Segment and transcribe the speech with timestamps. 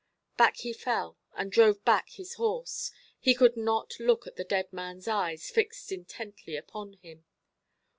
[0.35, 4.71] Back he fell, and drove back his horse; he could not look at the dead
[4.71, 7.25] manʼs eyes fixed intently upon him.